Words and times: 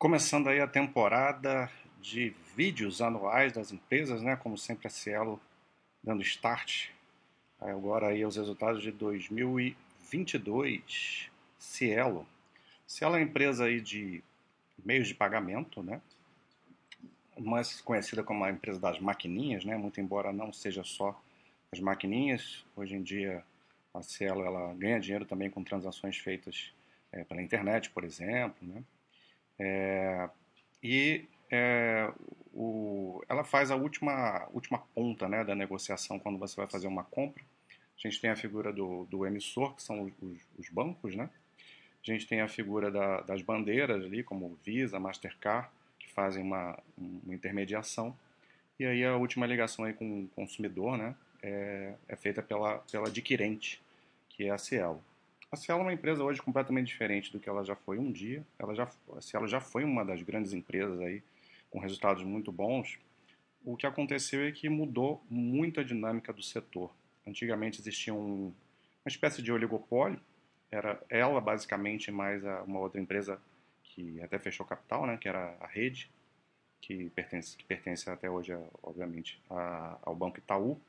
Começando 0.00 0.48
aí 0.48 0.58
a 0.60 0.66
temporada 0.66 1.70
de 2.00 2.34
vídeos 2.56 3.00
anuais 3.02 3.52
das 3.52 3.70
empresas, 3.70 4.22
né? 4.22 4.34
Como 4.34 4.56
sempre 4.56 4.86
a 4.86 4.90
Cielo 4.90 5.38
dando 6.02 6.22
start. 6.22 6.88
Agora 7.60 8.06
aí 8.06 8.24
os 8.24 8.34
resultados 8.34 8.82
de 8.82 8.90
2022. 8.92 11.30
Cielo. 11.58 12.26
Cielo 12.86 13.16
é 13.16 13.18
uma 13.18 13.24
empresa 13.24 13.66
aí 13.66 13.78
de 13.78 14.24
meios 14.82 15.06
de 15.06 15.14
pagamento, 15.14 15.82
né? 15.82 16.00
Mais 17.38 17.82
conhecida 17.82 18.22
como 18.22 18.42
a 18.42 18.50
empresa 18.50 18.80
das 18.80 18.98
maquininhas, 18.98 19.66
né? 19.66 19.76
Muito 19.76 20.00
embora 20.00 20.32
não 20.32 20.50
seja 20.50 20.82
só 20.82 21.22
as 21.70 21.78
maquininhas. 21.78 22.64
Hoje 22.74 22.96
em 22.96 23.02
dia 23.02 23.44
a 23.92 24.00
Cielo 24.00 24.46
ela 24.46 24.72
ganha 24.72 24.98
dinheiro 24.98 25.26
também 25.26 25.50
com 25.50 25.62
transações 25.62 26.16
feitas 26.16 26.72
é, 27.12 27.22
pela 27.22 27.42
internet, 27.42 27.90
por 27.90 28.02
exemplo, 28.02 28.66
né? 28.66 28.82
É, 29.62 30.30
e 30.82 31.28
é, 31.50 32.10
o, 32.54 33.22
ela 33.28 33.44
faz 33.44 33.70
a 33.70 33.76
última, 33.76 34.48
última 34.52 34.78
ponta 34.94 35.28
né, 35.28 35.44
da 35.44 35.54
negociação 35.54 36.18
quando 36.18 36.38
você 36.38 36.56
vai 36.56 36.66
fazer 36.66 36.86
uma 36.86 37.04
compra. 37.04 37.42
A 37.42 38.08
gente 38.08 38.18
tem 38.18 38.30
a 38.30 38.36
figura 38.36 38.72
do, 38.72 39.04
do 39.04 39.26
emissor, 39.26 39.74
que 39.74 39.82
são 39.82 40.04
os, 40.04 40.40
os, 40.58 40.70
bancos, 40.70 41.14
né? 41.14 41.28
A 42.02 42.10
gente 42.10 42.26
tem 42.26 42.40
a 42.40 42.48
figura 42.48 42.90
da, 42.90 43.20
das 43.20 43.42
bandeiras 43.42 44.02
ali, 44.02 44.22
como 44.22 44.58
Visa, 44.64 44.98
Mastercard, 44.98 45.68
que 45.98 46.10
fazem 46.10 46.42
uma, 46.42 46.78
uma 46.96 47.34
intermediação. 47.34 48.16
E 48.78 48.86
aí 48.86 49.04
a 49.04 49.16
última 49.16 49.46
ligação 49.46 49.84
aí 49.84 49.92
com 49.92 50.22
o 50.22 50.28
consumidor, 50.28 50.96
né? 50.96 51.14
É, 51.42 51.94
é 52.08 52.16
feita 52.16 52.42
pela, 52.42 52.78
pela 52.90 53.08
adquirente, 53.08 53.82
que 54.30 54.44
é 54.44 54.50
a 54.50 54.56
Cielo. 54.56 55.04
A 55.52 55.56
Cielo 55.56 55.80
é 55.80 55.82
uma 55.82 55.92
empresa 55.92 56.22
hoje 56.22 56.40
completamente 56.40 56.86
diferente 56.86 57.32
do 57.32 57.40
que 57.40 57.48
ela 57.48 57.64
já 57.64 57.74
foi 57.74 57.98
um 57.98 58.12
dia. 58.12 58.46
Ela 58.56 58.72
já, 58.72 58.88
a 59.16 59.20
Cielo 59.20 59.48
já 59.48 59.60
foi 59.60 59.82
uma 59.82 60.04
das 60.04 60.22
grandes 60.22 60.52
empresas 60.52 61.00
aí 61.00 61.22
com 61.70 61.80
resultados 61.80 62.22
muito 62.22 62.52
bons. 62.52 62.98
O 63.64 63.76
que 63.76 63.84
aconteceu 63.84 64.42
é 64.42 64.52
que 64.52 64.68
mudou 64.68 65.24
muito 65.28 65.80
a 65.80 65.82
dinâmica 65.82 66.32
do 66.32 66.42
setor. 66.42 66.94
Antigamente 67.26 67.80
existia 67.80 68.14
um, 68.14 68.54
uma 69.04 69.08
espécie 69.08 69.42
de 69.42 69.50
oligopólio. 69.50 70.20
Era 70.70 71.02
ela 71.08 71.40
basicamente 71.40 72.12
mais 72.12 72.44
a, 72.46 72.62
uma 72.62 72.78
outra 72.78 73.00
empresa 73.00 73.40
que 73.82 74.22
até 74.22 74.38
fechou 74.38 74.64
capital, 74.64 75.04
né, 75.04 75.16
que 75.16 75.28
era 75.28 75.56
a 75.60 75.66
Rede, 75.66 76.08
que 76.80 77.10
pertence, 77.10 77.56
que 77.56 77.64
pertence 77.64 78.08
até 78.08 78.30
hoje, 78.30 78.56
obviamente, 78.84 79.42
a, 79.50 79.98
ao 80.02 80.14
Banco 80.14 80.38
Itaú. 80.38 80.80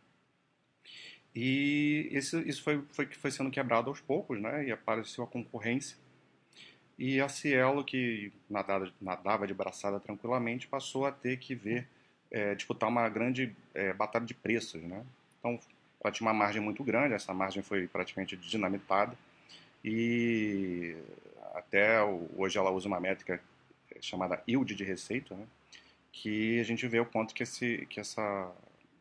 E 1.35 2.09
isso, 2.11 2.39
isso 2.39 2.61
foi, 2.61 2.83
foi, 2.91 3.05
foi 3.05 3.31
sendo 3.31 3.49
quebrado 3.49 3.89
aos 3.89 4.01
poucos, 4.01 4.39
né? 4.39 4.65
E 4.65 4.71
apareceu 4.71 5.23
a 5.23 5.27
concorrência. 5.27 5.97
E 6.97 7.19
a 7.19 7.29
Cielo, 7.29 7.83
que 7.83 8.31
nadava, 8.49 8.91
nadava 9.01 9.47
de 9.47 9.53
braçada 9.53 9.99
tranquilamente, 9.99 10.67
passou 10.67 11.05
a 11.05 11.11
ter 11.11 11.37
que 11.37 11.55
ver, 11.55 11.87
é, 12.29 12.53
disputar 12.53 12.89
uma 12.89 13.07
grande 13.09 13.55
é, 13.73 13.93
batalha 13.93 14.25
de 14.25 14.33
preços, 14.33 14.81
né? 14.83 15.05
Então, 15.39 15.59
ela 16.03 16.11
tinha 16.11 16.27
uma 16.27 16.33
margem 16.33 16.61
muito 16.61 16.83
grande, 16.83 17.13
essa 17.13 17.33
margem 17.33 17.63
foi 17.63 17.87
praticamente 17.87 18.35
dinamitada. 18.35 19.17
E 19.83 20.95
até 21.55 22.03
hoje 22.35 22.57
ela 22.57 22.71
usa 22.71 22.87
uma 22.87 22.99
métrica 22.99 23.41
chamada 23.99 24.41
yield 24.47 24.75
de 24.75 24.83
receita, 24.83 25.35
né? 25.35 25.45
que 26.11 26.59
a 26.59 26.63
gente 26.63 26.87
vê 26.87 26.99
o 26.99 27.05
quanto 27.05 27.33
que 27.33 27.43
esse, 27.43 27.85
que 27.89 27.99
essa, 27.99 28.52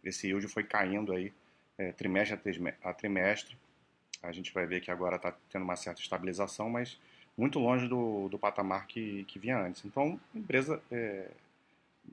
esse 0.04 0.28
yield 0.28 0.46
foi 0.48 0.62
caindo 0.62 1.12
aí 1.12 1.32
é, 1.80 1.92
trimestre 1.92 2.38
a 2.82 2.92
trimestre. 2.92 3.56
A 4.22 4.30
gente 4.32 4.52
vai 4.52 4.66
ver 4.66 4.82
que 4.82 4.90
agora 4.90 5.16
está 5.16 5.34
tendo 5.50 5.62
uma 5.62 5.76
certa 5.76 6.00
estabilização, 6.00 6.68
mas 6.68 7.00
muito 7.36 7.58
longe 7.58 7.88
do, 7.88 8.28
do 8.28 8.38
patamar 8.38 8.86
que, 8.86 9.24
que 9.24 9.38
vinha 9.38 9.58
antes. 9.58 9.82
Então, 9.86 10.20
a 10.34 10.38
empresa 10.38 10.82
é, 10.92 11.30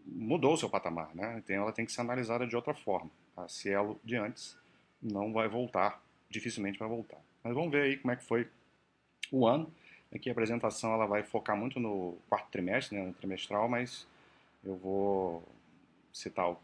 mudou 0.05 0.53
o 0.53 0.57
seu 0.57 0.69
patamar, 0.69 1.13
né? 1.13 1.41
Então, 1.43 1.57
ela 1.57 1.73
tem 1.73 1.85
que 1.85 1.91
ser 1.91 1.99
analisada 1.99 2.47
de 2.47 2.55
outra 2.55 2.73
forma. 2.73 3.11
A 3.35 3.49
Cielo 3.49 3.99
de 4.05 4.15
antes 4.15 4.57
não 5.03 5.33
vai 5.33 5.49
voltar, 5.49 6.01
dificilmente 6.29 6.79
vai 6.79 6.88
voltar. 6.88 7.19
Mas 7.44 7.53
vamos 7.53 7.69
ver 7.69 7.81
aí 7.81 7.97
como 7.97 8.13
é 8.13 8.16
que 8.16 8.23
foi 8.23 8.47
o 9.29 9.45
ano. 9.45 9.69
Aqui 10.16 10.29
a 10.29 10.31
apresentação 10.31 10.94
ela 10.94 11.06
vai 11.06 11.23
focar 11.23 11.57
muito 11.57 11.77
no 11.77 12.17
quarto 12.29 12.50
trimestre, 12.50 12.97
né, 12.97 13.06
no 13.06 13.13
trimestral, 13.13 13.67
mas 13.67 14.07
eu 14.63 14.77
vou 14.77 15.44
citar 16.13 16.50
o, 16.50 16.57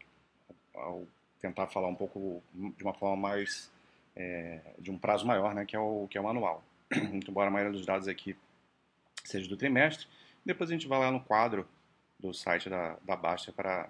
o 0.74 1.06
tentar 1.40 1.66
falar 1.66 1.88
um 1.88 1.94
pouco 1.94 2.42
de 2.52 2.82
uma 2.82 2.94
forma 2.94 3.16
mais 3.16 3.70
é, 4.16 4.60
de 4.78 4.90
um 4.90 4.98
prazo 4.98 5.26
maior, 5.26 5.54
né, 5.54 5.64
que 5.64 5.76
é 5.76 5.78
o 5.78 6.06
que 6.08 6.18
é 6.18 6.20
o 6.20 6.28
anual. 6.28 6.62
Embora 7.28 7.48
a 7.48 7.50
maioria 7.50 7.72
dos 7.72 7.86
dados 7.86 8.08
aqui 8.08 8.36
seja 9.24 9.48
do 9.48 9.56
trimestre, 9.56 10.06
depois 10.44 10.70
a 10.70 10.72
gente 10.72 10.86
vai 10.86 10.98
lá 10.98 11.10
no 11.10 11.20
quadro 11.20 11.66
do 12.18 12.32
site 12.32 12.68
da, 12.68 12.96
da 13.02 13.16
Basta 13.16 13.52
para 13.52 13.88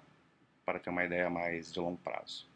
para 0.65 0.79
ter 0.79 0.89
uma 0.89 1.05
ideia 1.05 1.29
mais 1.29 1.71
de 1.71 1.79
longo 1.79 1.97
prazo. 1.97 2.47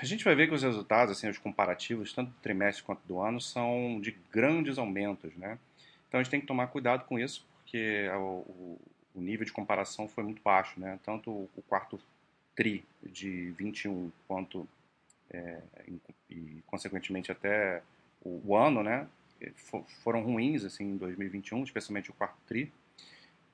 A 0.00 0.04
gente 0.04 0.22
vai 0.22 0.36
ver 0.36 0.46
que 0.46 0.54
os 0.54 0.62
resultados, 0.62 1.16
assim, 1.16 1.28
os 1.28 1.36
comparativos, 1.36 2.12
tanto 2.12 2.30
do 2.30 2.40
trimestre 2.40 2.84
quanto 2.84 3.00
do 3.08 3.18
ano, 3.18 3.40
são 3.40 4.00
de 4.00 4.12
grandes 4.30 4.78
aumentos, 4.78 5.34
né? 5.34 5.58
Então 6.06 6.20
a 6.20 6.22
gente 6.22 6.30
tem 6.30 6.40
que 6.40 6.46
tomar 6.46 6.68
cuidado 6.68 7.04
com 7.06 7.18
isso, 7.18 7.44
porque 7.56 8.08
o, 8.14 8.78
o 9.14 9.20
nível 9.20 9.44
de 9.44 9.52
comparação 9.52 10.06
foi 10.06 10.22
muito 10.22 10.40
baixo, 10.42 10.78
né? 10.78 10.98
Tanto 11.04 11.30
o 11.30 11.62
quarto 11.68 12.00
TRI 12.54 12.84
de 13.02 13.50
21 13.52 14.10
quanto 14.26 14.68
é, 15.30 15.60
e, 16.28 16.62
consequentemente 16.66 17.30
até 17.30 17.82
o, 18.22 18.40
o 18.44 18.56
ano, 18.56 18.82
né, 18.82 19.06
foram 20.02 20.22
ruins 20.22 20.64
assim 20.64 20.84
em 20.84 20.96
2021, 20.96 21.62
especialmente 21.64 22.10
o 22.10 22.14
quarto 22.14 22.36
TRI. 22.46 22.72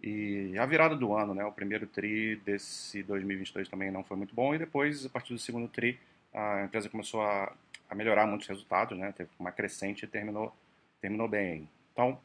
E 0.03 0.57
a 0.59 0.67
virada 0.67 0.95
do 0.95 1.15
ano, 1.15 1.35
né, 1.35 1.45
o 1.45 1.53
primeiro 1.53 1.87
TRI 1.87 2.37
desse 2.37 3.03
2022 3.03 3.69
também 3.69 3.91
não 3.91 4.05
foi 4.05 4.17
muito 4.17 4.35
bom 4.35 4.55
e 4.55 4.59
depois, 4.59 5.07
a 5.07 5.09
partir 5.09 5.33
do 5.33 5.39
segundo 5.39 5.69
TRI, 5.69 5.99
a 6.33 6.65
empresa 6.65 6.89
começou 6.89 7.23
a, 7.23 7.53
a 7.89 7.95
melhorar 7.95 8.27
muitos 8.27 8.47
resultados, 8.47 8.99
né, 8.99 9.13
teve 9.13 9.31
uma 9.39 9.53
crescente 9.53 10.05
e 10.05 10.09
terminou, 10.09 10.55
terminou 11.01 11.29
bem. 11.29 11.69
Então, 11.93 12.21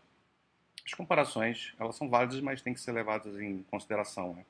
as 0.86 0.94
comparações, 0.94 1.74
elas 1.80 1.96
são 1.96 2.10
válidas, 2.10 2.42
mas 2.42 2.62
têm 2.62 2.74
que 2.74 2.82
ser 2.82 2.92
levadas 2.92 3.40
em 3.40 3.64
consideração, 3.70 4.34
né. 4.34 4.46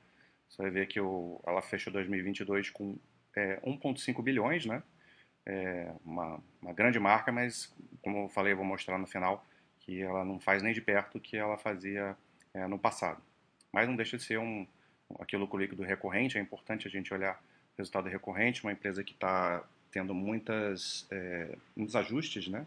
Você 0.52 0.60
vai 0.60 0.70
ver 0.70 0.86
que 0.86 1.00
o, 1.00 1.40
ela 1.46 1.62
fechou 1.62 1.90
2022 1.90 2.68
com 2.68 2.98
é, 3.34 3.58
1,5 3.60 4.22
bilhões, 4.22 4.66
né? 4.66 4.82
É 5.46 5.90
uma, 6.04 6.38
uma 6.60 6.72
grande 6.74 7.00
marca, 7.00 7.32
mas 7.32 7.74
como 8.02 8.24
eu 8.24 8.28
falei, 8.28 8.52
eu 8.52 8.58
vou 8.58 8.66
mostrar 8.66 8.98
no 8.98 9.06
final 9.06 9.44
que 9.80 10.02
ela 10.02 10.24
não 10.24 10.38
faz 10.38 10.62
nem 10.62 10.74
de 10.74 10.80
perto 10.80 11.16
o 11.16 11.20
que 11.20 11.38
ela 11.38 11.56
fazia 11.56 12.14
é, 12.52 12.66
no 12.66 12.78
passado. 12.78 13.20
Mas 13.72 13.88
não 13.88 13.96
deixa 13.96 14.18
de 14.18 14.24
ser 14.24 14.38
um, 14.38 14.66
aquilo 15.18 15.48
líquido 15.56 15.82
recorrente, 15.82 16.36
é 16.36 16.40
importante 16.40 16.86
a 16.86 16.90
gente 16.90 17.12
olhar 17.14 17.42
o 17.74 17.78
resultado 17.78 18.08
recorrente, 18.10 18.62
uma 18.62 18.72
empresa 18.72 19.02
que 19.02 19.14
está 19.14 19.64
tendo 19.90 20.14
muitas, 20.14 21.06
é, 21.10 21.56
muitos 21.74 21.96
ajustes, 21.96 22.46
né? 22.46 22.66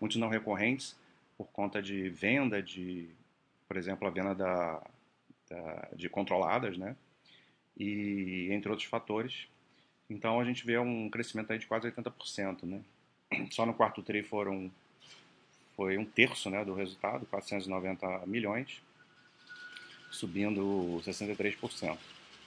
muitos 0.00 0.16
não 0.16 0.30
recorrentes, 0.30 0.96
por 1.36 1.48
conta 1.48 1.82
de 1.82 2.08
venda 2.08 2.62
de, 2.62 3.10
por 3.68 3.76
exemplo, 3.76 4.08
a 4.08 4.10
venda 4.10 4.34
da, 4.34 4.82
da 5.50 5.88
de 5.94 6.08
controladas, 6.08 6.78
né? 6.78 6.96
E 7.76 8.48
entre 8.50 8.70
outros 8.70 8.88
fatores. 8.88 9.46
Então 10.08 10.40
a 10.40 10.44
gente 10.44 10.64
vê 10.64 10.78
um 10.78 11.10
crescimento 11.10 11.52
aí 11.52 11.58
de 11.58 11.66
quase 11.66 11.90
80%, 11.90 12.62
né? 12.64 12.80
Só 13.50 13.66
no 13.66 13.74
quarto 13.74 14.02
tri 14.02 14.22
foram 14.22 14.70
foi 15.76 15.98
um 15.98 16.06
terço, 16.06 16.48
né, 16.48 16.64
do 16.64 16.72
resultado, 16.72 17.26
490 17.26 18.26
milhões, 18.26 18.80
subindo 20.10 21.02
63%. 21.04 21.98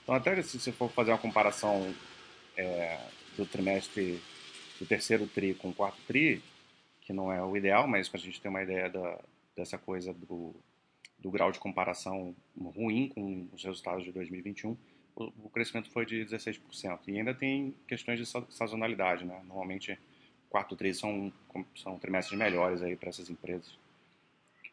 Então 0.02 0.14
até 0.14 0.42
se 0.42 0.58
você 0.58 0.72
for 0.72 0.90
fazer 0.90 1.12
uma 1.12 1.18
comparação 1.18 1.94
é, 2.56 2.98
do 3.36 3.46
trimestre 3.46 4.20
do 4.80 4.86
terceiro 4.86 5.28
tri 5.28 5.54
com 5.54 5.68
o 5.68 5.74
quarto 5.74 6.00
tri, 6.08 6.42
que 7.02 7.12
não 7.12 7.30
é 7.30 7.40
o 7.42 7.56
ideal, 7.56 7.86
mas 7.86 8.08
para 8.08 8.18
a 8.18 8.22
gente 8.22 8.40
ter 8.40 8.48
uma 8.48 8.62
ideia 8.62 8.88
da, 8.88 9.18
dessa 9.56 9.78
coisa 9.78 10.12
do, 10.12 10.54
do 11.18 11.30
grau 11.30 11.52
de 11.52 11.60
comparação 11.60 12.34
ruim 12.58 13.08
com 13.08 13.48
os 13.52 13.62
resultados 13.62 14.04
de 14.04 14.10
2021, 14.10 14.76
o, 15.24 15.50
crescimento 15.50 15.90
foi 15.90 16.06
de 16.06 16.24
16%. 16.24 17.00
E 17.08 17.18
ainda 17.18 17.34
tem 17.34 17.74
questões 17.86 18.18
de 18.18 18.26
sazonalidade, 18.54 19.24
né? 19.24 19.40
Normalmente, 19.46 19.98
quarto 20.48 20.76
tri 20.76 20.94
são, 20.94 21.32
são 21.76 21.98
trimestres 21.98 22.38
melhores 22.38 22.82
aí 22.82 22.96
para 22.96 23.10
essas 23.10 23.28
empresas, 23.28 23.78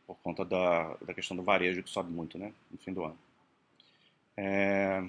por 0.06 0.18
conta 0.18 0.46
da, 0.46 0.96
da 0.96 1.14
questão 1.14 1.36
do 1.36 1.44
varejo 1.44 1.84
que 1.84 1.90
sobe 1.90 2.12
muito, 2.12 2.38
né? 2.38 2.54
No 2.72 2.78
fim 2.78 2.94
do 2.94 3.04
ano. 3.04 3.18
É... 4.36 5.04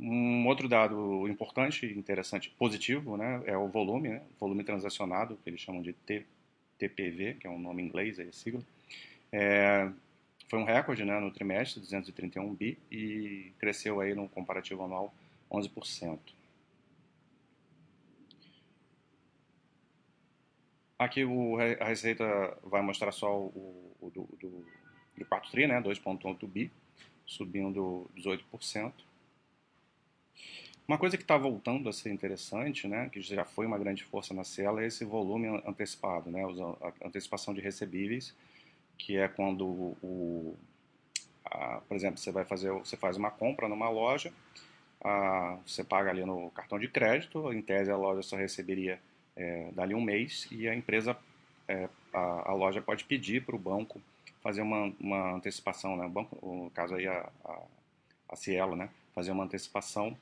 Um 0.00 0.46
outro 0.48 0.68
dado 0.68 1.28
importante, 1.28 1.86
interessante, 1.86 2.50
positivo, 2.58 3.16
né, 3.16 3.40
é 3.46 3.56
o 3.56 3.68
volume, 3.68 4.08
né, 4.08 4.22
volume 4.40 4.64
transacionado, 4.64 5.38
que 5.44 5.48
eles 5.48 5.60
chamam 5.60 5.80
de 5.80 5.92
T, 5.92 6.26
TPV, 6.76 7.34
que 7.34 7.46
é 7.46 7.50
um 7.50 7.58
nome 7.58 7.82
em 7.82 7.86
inglês, 7.86 8.18
é 8.18 8.24
a 8.24 8.32
sigla. 8.32 8.60
É, 9.30 9.88
foi 10.52 10.58
um 10.58 10.64
recorde 10.64 11.02
né, 11.02 11.18
no 11.18 11.30
trimestre, 11.30 11.80
231 11.80 12.54
bi, 12.54 12.78
e 12.90 13.54
cresceu 13.58 14.02
aí 14.02 14.14
no 14.14 14.28
comparativo 14.28 14.84
anual 14.84 15.10
11%. 15.50 16.18
Aqui 20.98 21.24
o, 21.24 21.56
a 21.58 21.86
receita 21.86 22.24
vai 22.62 22.82
mostrar 22.82 23.12
só 23.12 23.34
o, 23.34 23.96
o 23.98 24.10
do, 24.10 24.28
do, 24.38 24.66
do 25.16 25.24
quarto 25.24 25.50
TRI, 25.50 25.66
né, 25.66 25.80
2,8 25.80 26.46
bi, 26.46 26.70
subindo 27.24 28.10
18%. 28.14 28.92
Uma 30.86 30.98
coisa 30.98 31.16
que 31.16 31.24
está 31.24 31.38
voltando 31.38 31.88
a 31.88 31.94
ser 31.94 32.10
interessante, 32.12 32.86
né, 32.86 33.08
que 33.08 33.22
já 33.22 33.46
foi 33.46 33.64
uma 33.64 33.78
grande 33.78 34.04
força 34.04 34.34
na 34.34 34.44
Cielo, 34.44 34.80
é 34.80 34.86
esse 34.86 35.02
volume 35.02 35.48
antecipado, 35.66 36.30
né, 36.30 36.42
a 36.44 37.08
antecipação 37.08 37.54
de 37.54 37.62
recebíveis, 37.62 38.34
que 39.02 39.16
é 39.16 39.26
quando 39.26 39.66
o, 39.66 40.56
a, 41.44 41.80
por 41.88 41.96
exemplo, 41.96 42.18
você 42.18 42.30
vai 42.30 42.44
fazer, 42.44 42.70
você 42.70 42.96
faz 42.96 43.16
uma 43.16 43.32
compra 43.32 43.68
numa 43.68 43.90
loja, 43.90 44.32
a, 45.02 45.58
você 45.66 45.82
paga 45.82 46.10
ali 46.10 46.24
no 46.24 46.50
cartão 46.52 46.78
de 46.78 46.86
crédito, 46.86 47.52
em 47.52 47.60
tese 47.60 47.90
a 47.90 47.96
loja 47.96 48.22
só 48.22 48.36
receberia 48.36 49.00
é, 49.34 49.70
dali 49.72 49.92
um 49.92 50.00
mês 50.00 50.46
e 50.52 50.68
a 50.68 50.74
empresa, 50.74 51.16
é, 51.66 51.88
a, 52.12 52.50
a, 52.50 52.54
loja 52.54 52.80
pode 52.80 53.04
pedir 53.04 53.44
para 53.44 53.56
o 53.56 53.58
banco 53.58 54.00
fazer 54.40 54.62
uma, 54.62 54.94
uma 55.00 55.32
antecipação, 55.34 55.96
né, 55.96 56.06
o 56.06 56.08
banco, 56.08 56.38
no 56.40 56.70
caso 56.70 56.94
aí 56.94 57.08
a, 57.08 57.28
a, 58.28 58.36
Cielo, 58.36 58.76
né, 58.76 58.88
fazer 59.14 59.32
uma 59.32 59.44
antecipação 59.44 60.16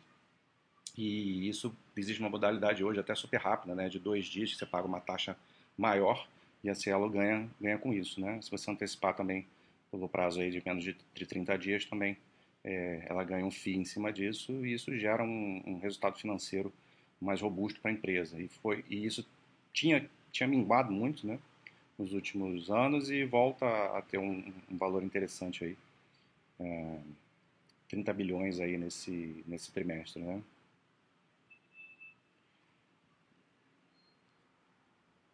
e 0.97 1.49
isso 1.49 1.75
existe 1.97 2.21
uma 2.21 2.31
modalidade 2.31 2.83
hoje 2.83 2.99
até 2.99 3.15
super 3.15 3.41
rápida, 3.41 3.75
né, 3.75 3.91
de 3.91 3.99
dois 3.99 4.25
dias 4.25 4.51
que 4.51 4.57
você 4.57 4.67
paga 4.67 4.89
uma 4.89 5.01
taxa 5.01 5.37
maior 5.77 6.27
e 6.63 6.71
a 6.71 6.75
Cielo 6.75 7.09
ganha, 7.09 7.49
ganha 7.61 7.79
com 7.79 7.93
isso, 7.93 8.21
né? 8.21 8.41
Se 8.43 8.51
você 8.51 8.71
antecipar 8.71 9.15
também 9.15 9.47
pelo 9.91 10.09
prazo 10.09 10.41
aí 10.41 10.51
de 10.51 10.63
menos 10.65 10.85
de, 10.85 10.97
de 11.15 11.27
30 11.27 11.57
dias 11.59 11.85
também, 11.85 12.17
é, 12.63 13.05
ela 13.07 13.25
ganha 13.25 13.45
um 13.45 13.51
FII 13.51 13.77
em 13.77 13.85
cima 13.85 14.13
disso 14.13 14.65
e 14.65 14.73
isso 14.73 14.97
gera 14.99 15.23
um, 15.23 15.63
um 15.67 15.79
resultado 15.79 16.19
financeiro 16.19 16.73
mais 17.21 17.41
robusto 17.41 17.81
para 17.81 17.91
a 17.91 17.95
empresa. 17.95 18.41
E, 18.41 18.49
foi, 18.49 18.85
e 18.89 19.05
isso 19.05 19.27
tinha, 19.73 20.09
tinha 20.31 20.49
minguado 20.49 20.93
muito, 20.93 21.27
né? 21.27 21.39
Nos 21.99 22.13
últimos 22.13 22.71
anos 22.71 23.11
e 23.11 23.25
volta 23.25 23.67
a 23.67 24.03
ter 24.03 24.19
um, 24.19 24.53
um 24.71 24.77
valor 24.77 25.03
interessante 25.03 25.65
aí. 25.65 25.77
É, 26.59 26.99
30 27.89 28.13
bilhões 28.13 28.61
aí 28.61 28.79
nesse, 28.79 29.43
nesse 29.47 29.73
trimestre, 29.73 30.23
né? 30.23 30.41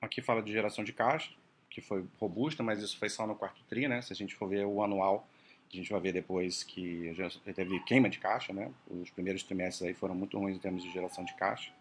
Aqui 0.07 0.23
fala 0.23 0.41
de 0.41 0.53
geração 0.53 0.85
de 0.85 0.93
caixa, 0.93 1.33
que 1.69 1.81
foi 1.81 2.07
robusta, 2.21 2.63
mas 2.63 2.81
isso 2.81 2.97
foi 2.97 3.09
só 3.09 3.27
no 3.27 3.35
quarto 3.35 3.61
tri, 3.69 3.89
né? 3.89 4.01
Se 4.03 4.13
a 4.13 4.17
gente 4.17 4.37
for 4.37 4.49
ver 4.49 4.65
o 4.65 4.81
anual, 4.81 5.27
a 5.73 5.77
gente 5.77 5.91
vai 5.91 6.01
ver 6.01 6.13
depois 6.13 6.63
que 6.63 7.13
teve 7.57 7.81
queima 7.81 8.09
de 8.09 8.21
caixa, 8.21 8.53
né? 8.53 8.73
Os 8.89 9.11
primeiros 9.11 9.43
trimestres 9.43 9.89
aí 9.89 9.95
foram 9.95 10.15
muito 10.15 10.39
ruins 10.39 10.57
em 10.57 10.61
termos 10.61 10.85
de 10.85 10.93
geração 10.93 11.25
de 11.25 11.35
caixa. 11.35 11.73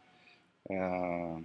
É... 0.68 1.38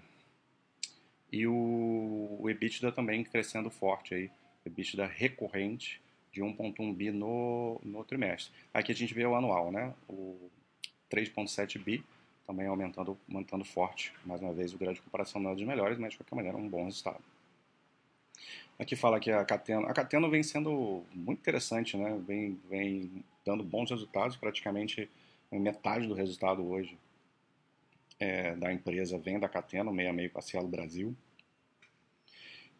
E 1.31 1.47
o, 1.47 2.38
o 2.41 2.49
EBITDA 2.49 2.91
também 2.91 3.23
crescendo 3.25 3.69
forte 3.71 4.15
aí, 4.15 4.31
EBITDA 4.65 5.06
recorrente 5.06 6.00
de 6.32 6.41
1.1 6.41 6.94
bi 6.94 7.11
no, 7.11 7.79
no 7.85 8.03
trimestre. 8.05 8.55
Aqui 8.73 8.91
a 8.91 8.94
gente 8.94 9.12
vê 9.12 9.27
o 9.27 9.35
anual, 9.35 9.71
né? 9.71 9.93
O 10.09 10.50
3.7 11.11 11.79
bi 11.79 12.03
também 12.50 12.67
aumentando, 12.67 13.17
aumentando 13.29 13.64
forte. 13.64 14.12
Mais 14.25 14.41
uma 14.41 14.52
vez, 14.52 14.75
o 14.75 14.79
grau 14.79 14.93
de 14.93 15.00
comparação 15.00 15.41
não 15.41 15.52
é 15.52 15.55
dos 15.55 15.64
melhores, 15.64 15.97
mas 15.99 16.12
de 16.12 16.19
qualquer 16.19 16.35
maneira 16.35 16.56
um 16.56 16.69
bom 16.69 16.85
resultado. 16.85 17.23
Aqui 18.76 18.97
fala 18.97 19.20
que 19.20 19.31
a 19.31 19.44
Cateno, 19.44 19.87
a 19.87 19.93
Cateno 19.93 20.29
vem 20.29 20.43
sendo 20.43 21.05
muito 21.14 21.38
interessante, 21.38 21.97
né? 21.97 22.19
Vem, 22.26 22.58
vem 22.69 23.25
dando 23.44 23.62
bons 23.62 23.91
resultados, 23.91 24.37
praticamente 24.37 25.08
metade 25.52 26.06
do 26.06 26.14
resultado 26.14 26.67
hoje 26.67 26.99
é, 28.19 28.55
da 28.55 28.73
empresa 28.73 29.19
vem 29.19 29.38
da 29.38 29.49
Cateno, 29.49 29.93
meio 29.93 30.11
a 30.11 30.12
meio 30.12 30.31
a 30.35 30.43
Cielo 30.43 30.69
Brasil. 30.69 31.17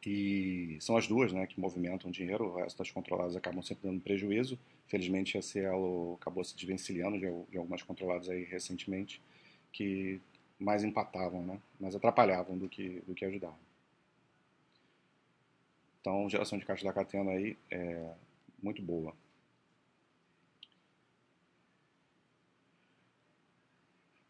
E 0.05 0.78
são 0.81 0.96
as 0.96 1.06
duas 1.06 1.32
né, 1.32 1.46
que 1.46 1.61
movimentam 1.61 2.11
dinheiro, 2.11 2.46
o 2.46 2.56
resto 2.56 2.78
das 2.78 2.90
controladas 2.90 3.37
acabam 3.37 3.62
sempre 3.62 3.88
dando 3.88 4.00
prejuízo. 4.00 4.58
Felizmente 4.87 5.37
a 5.37 5.43
Cielo 5.43 6.16
acabou 6.20 6.43
se 6.43 6.56
desvencilhando 6.56 7.19
de, 7.19 7.50
de 7.50 7.58
algumas 7.58 7.82
controladas 7.82 8.28
aí 8.28 8.44
recentemente 8.44 9.20
que 9.72 10.20
mais 10.58 10.84
empatavam, 10.84 11.43
né? 11.43 11.61
mais 11.78 11.94
atrapalhavam 11.94 12.56
do 12.58 12.69
que, 12.69 13.00
do 13.06 13.14
que 13.14 13.25
ajudavam. 13.25 13.58
Então, 16.00 16.28
geração 16.28 16.58
de 16.58 16.64
caixa 16.64 16.84
da 16.84 16.93
Catena 16.93 17.31
aí 17.31 17.56
é 17.70 18.12
muito 18.62 18.82
boa. 18.82 19.14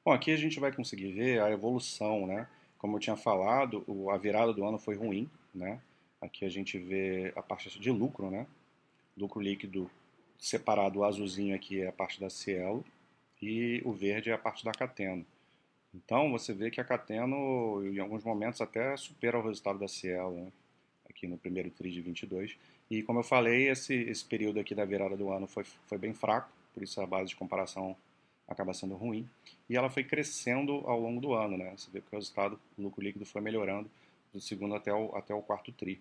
Bom, 0.05 0.13
aqui 0.13 0.33
a 0.33 0.37
gente 0.37 0.59
vai 0.59 0.73
conseguir 0.73 1.13
ver 1.13 1.41
a 1.41 1.51
evolução, 1.51 2.27
né? 2.27 2.49
Como 2.79 2.97
eu 2.97 3.01
tinha 3.01 3.17
falado, 3.17 3.85
a 4.11 4.17
virada 4.17 4.53
do 4.53 4.65
ano 4.65 4.79
foi 4.79 4.97
ruim, 4.97 5.31
né? 5.55 5.81
Aqui 6.21 6.45
a 6.45 6.49
gente 6.49 6.79
vê 6.79 7.33
a 7.37 7.43
parte 7.43 7.79
de 7.79 7.91
lucro, 7.91 8.31
né? 8.31 8.47
Lucro 9.17 9.41
líquido 9.41 9.91
separado, 10.39 11.01
o 11.01 11.05
azulzinho 11.05 11.55
aqui 11.55 11.83
é 11.83 11.89
a 11.89 11.93
parte 11.93 12.19
da 12.19 12.31
Cielo 12.31 12.85
e 13.41 13.81
o 13.85 13.93
verde 13.93 14.31
é 14.31 14.33
a 14.33 14.39
parte 14.39 14.65
da 14.65 14.73
Cateno. 14.73 15.25
Então 15.95 16.31
você 16.31 16.53
vê 16.53 16.71
que 16.71 16.81
a 16.81 16.85
Cateno, 16.85 17.85
em 17.85 17.99
alguns 17.99 18.23
momentos, 18.23 18.61
até 18.61 18.97
supera 18.97 19.39
o 19.39 19.43
resultado 19.43 19.79
da 19.79 19.89
Cielo, 19.89 20.37
né? 20.37 20.53
aqui 21.09 21.27
no 21.27 21.37
primeiro 21.37 21.71
TRI 21.71 21.91
de 21.91 22.01
22. 22.01 22.57
E 22.91 23.03
como 23.03 23.19
eu 23.19 23.25
falei, 23.25 23.69
esse, 23.69 23.95
esse 23.95 24.25
período 24.25 24.61
aqui 24.61 24.75
da 24.75 24.85
virada 24.85 25.17
do 25.17 25.31
ano 25.31 25.47
foi, 25.47 25.65
foi 25.65 25.99
bem 25.99 26.15
fraco, 26.15 26.51
por 26.73 26.83
isso 26.83 27.01
a 27.01 27.07
base 27.07 27.31
de 27.31 27.37
comparação 27.37 27.97
acaba 28.49 28.73
sendo 28.73 28.95
ruim. 28.95 29.29
E 29.69 29.77
ela 29.77 29.91
foi 29.91 30.03
crescendo 30.03 30.73
ao 30.87 30.99
longo 30.99 31.21
do 31.21 31.35
ano, 31.35 31.57
né? 31.57 31.73
Você 31.77 31.91
vê 31.91 32.01
que 32.01 32.09
o 32.13 32.17
resultado, 32.17 32.59
o 32.77 32.83
lucro 32.83 33.03
líquido 33.03 33.27
foi 33.27 33.41
melhorando 33.41 33.91
do 34.33 34.41
segundo 34.41 34.75
até 34.75 34.93
o, 34.93 35.15
até 35.15 35.35
o 35.35 35.43
quarto 35.43 35.73
TRI. 35.73 36.01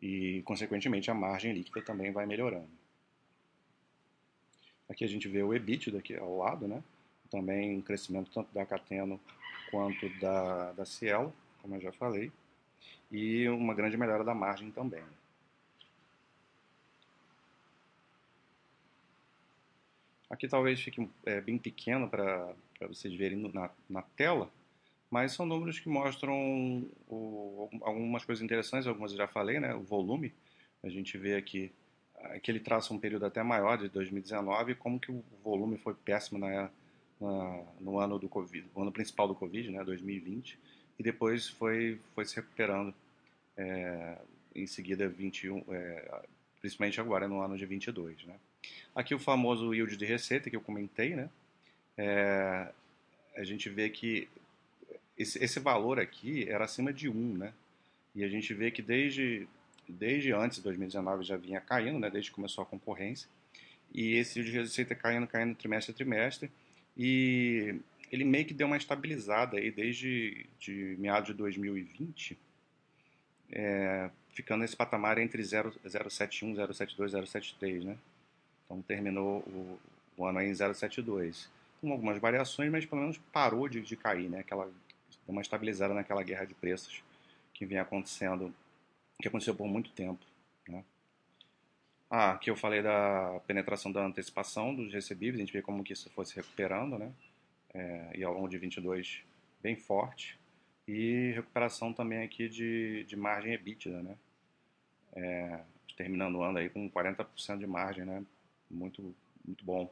E, 0.00 0.42
consequentemente, 0.44 1.10
a 1.10 1.14
margem 1.14 1.52
líquida 1.52 1.80
também 1.82 2.10
vai 2.12 2.26
melhorando. 2.26 2.68
Aqui 4.92 5.04
a 5.04 5.08
gente 5.08 5.26
vê 5.26 5.42
o 5.42 5.54
EBITDA 5.54 5.98
aqui 5.98 6.14
ao 6.14 6.36
lado, 6.36 6.68
né? 6.68 6.84
Também 7.30 7.78
um 7.78 7.80
crescimento 7.80 8.30
tanto 8.30 8.52
da 8.52 8.66
Cateno 8.66 9.18
quanto 9.70 10.06
da, 10.20 10.72
da 10.72 10.84
Cielo, 10.84 11.32
como 11.62 11.74
eu 11.76 11.80
já 11.80 11.90
falei. 11.92 12.30
E 13.10 13.48
uma 13.48 13.72
grande 13.72 13.96
melhora 13.96 14.22
da 14.22 14.34
margem 14.34 14.70
também. 14.70 15.02
Aqui 20.28 20.46
talvez 20.46 20.78
fique 20.78 21.08
é, 21.24 21.40
bem 21.40 21.56
pequeno 21.56 22.06
para 22.06 22.54
vocês 22.82 23.14
verem 23.14 23.50
na, 23.50 23.70
na 23.88 24.02
tela, 24.02 24.50
mas 25.10 25.32
são 25.32 25.46
números 25.46 25.80
que 25.80 25.88
mostram 25.88 26.86
o, 27.08 27.70
algumas 27.80 28.26
coisas 28.26 28.44
interessantes, 28.44 28.86
algumas 28.86 29.12
eu 29.12 29.16
já 29.16 29.26
falei, 29.26 29.58
né? 29.58 29.74
O 29.74 29.80
volume, 29.80 30.34
a 30.82 30.90
gente 30.90 31.16
vê 31.16 31.34
aqui 31.34 31.72
que 32.42 32.50
ele 32.50 32.60
traça 32.60 32.92
um 32.92 32.98
período 32.98 33.26
até 33.26 33.42
maior 33.42 33.78
de 33.78 33.88
2019, 33.88 34.74
como 34.76 34.98
que 34.98 35.10
o 35.10 35.22
volume 35.42 35.76
foi 35.78 35.94
péssimo 35.94 36.38
na, 36.38 36.70
na, 37.20 37.62
no 37.80 37.98
ano 37.98 38.18
do 38.18 38.28
Covid, 38.28 38.66
no 38.74 38.82
ano 38.82 38.92
principal 38.92 39.28
do 39.28 39.34
Covid, 39.34 39.70
né, 39.70 39.84
2020, 39.84 40.58
e 40.98 41.02
depois 41.02 41.48
foi, 41.48 41.98
foi 42.14 42.24
se 42.24 42.36
recuperando 42.36 42.94
é, 43.56 44.18
em 44.54 44.66
seguida 44.66 45.08
21, 45.08 45.64
é, 45.68 46.22
principalmente 46.60 47.00
agora 47.00 47.28
no 47.28 47.40
ano 47.40 47.56
de 47.56 47.66
22, 47.66 48.24
né. 48.24 48.34
Aqui 48.94 49.14
o 49.14 49.18
famoso 49.18 49.74
yield 49.74 49.96
de 49.96 50.04
receita 50.04 50.50
que 50.50 50.56
eu 50.56 50.60
comentei, 50.60 51.14
né, 51.14 51.30
é, 51.96 52.68
a 53.36 53.44
gente 53.44 53.68
vê 53.68 53.88
que 53.88 54.28
esse, 55.16 55.42
esse 55.42 55.60
valor 55.60 56.00
aqui 56.00 56.48
era 56.48 56.64
acima 56.64 56.92
de 56.92 57.08
1, 57.08 57.36
né, 57.38 57.52
e 58.14 58.24
a 58.24 58.28
gente 58.28 58.52
vê 58.52 58.70
que 58.70 58.82
desde 58.82 59.46
desde 59.88 60.32
antes 60.32 60.58
de 60.58 60.64
2019 60.64 61.24
já 61.24 61.36
vinha 61.36 61.60
caindo, 61.60 61.98
né, 61.98 62.10
desde 62.10 62.30
que 62.30 62.34
começou 62.34 62.62
a 62.62 62.66
concorrência. 62.66 63.28
E 63.94 64.14
esse 64.14 64.42
de 64.42 64.50
receita 64.50 64.94
caindo, 64.94 65.26
caindo 65.26 65.54
trimestre 65.54 65.92
a 65.92 65.94
trimestre. 65.94 66.50
E 66.96 67.76
ele 68.10 68.24
meio 68.24 68.44
que 68.44 68.54
deu 68.54 68.66
uma 68.66 68.76
estabilizada 68.76 69.58
aí 69.58 69.70
desde 69.70 70.46
de 70.58 70.96
meados 70.98 71.28
de 71.28 71.34
2020, 71.34 72.38
é, 73.50 74.10
ficando 74.30 74.60
nesse 74.60 74.76
patamar 74.76 75.18
entre 75.18 75.42
0,71, 75.42 76.54
0,72, 76.54 77.10
0,73, 77.10 77.84
né? 77.84 77.98
Então 78.64 78.80
terminou 78.82 79.40
o, 79.40 79.78
o, 80.16 80.26
ano 80.26 80.38
aí 80.38 80.48
em 80.48 80.52
0,72. 80.52 81.48
Com 81.80 81.92
algumas 81.92 82.18
variações, 82.18 82.70
mas 82.70 82.86
pelo 82.86 83.02
menos 83.02 83.18
parou 83.32 83.68
de, 83.68 83.80
de 83.82 83.96
cair, 83.96 84.28
né? 84.28 84.40
Aquela, 84.40 84.64
deu 84.64 84.72
uma 85.28 85.42
estabilizada 85.42 85.92
naquela 85.92 86.22
guerra 86.22 86.44
de 86.44 86.54
preços 86.54 87.02
que 87.52 87.66
vinha 87.66 87.82
acontecendo 87.82 88.54
que 89.22 89.28
aconteceu 89.28 89.54
por 89.54 89.66
muito 89.66 89.90
tempo. 89.92 90.24
Né? 90.68 90.84
Ah, 92.10 92.32
aqui 92.32 92.50
eu 92.50 92.56
falei 92.56 92.82
da 92.82 93.40
penetração 93.46 93.90
da 93.90 94.04
antecipação 94.04 94.74
dos 94.74 94.92
recebíveis, 94.92 95.36
a 95.36 95.44
gente 95.44 95.52
vê 95.52 95.62
como 95.62 95.82
que 95.82 95.94
isso 95.94 96.10
foi 96.10 96.26
se 96.26 96.36
recuperando, 96.36 96.98
né? 96.98 97.10
É, 97.72 98.10
e 98.14 98.22
ao 98.22 98.34
longo 98.34 98.48
de 98.48 98.58
22 98.58 99.24
bem 99.62 99.76
forte. 99.76 100.38
E 100.86 101.32
recuperação 101.34 101.92
também 101.92 102.22
aqui 102.22 102.48
de, 102.48 103.04
de 103.04 103.16
margem 103.16 103.54
EBITDA, 103.54 104.02
né? 104.02 104.16
É, 105.14 105.60
terminando 105.96 106.36
o 106.36 106.42
ano 106.42 106.58
aí 106.58 106.68
com 106.68 106.90
40% 106.90 107.58
de 107.58 107.66
margem, 107.66 108.04
né? 108.04 108.22
Muito, 108.70 109.14
muito 109.44 109.64
bom. 109.64 109.90